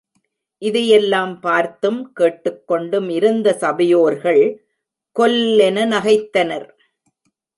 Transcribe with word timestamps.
இதையெல்லாம் 0.61 1.39
பார்த்தும் 1.41 1.99
கேட்டுக்கொண்டும் 2.19 3.09
இருந்த 3.09 3.53
சபையோர்கள் 3.61 4.41
கொல் 5.15 5.39
என 5.59 5.85
நகைத்தனர்! 5.85 6.67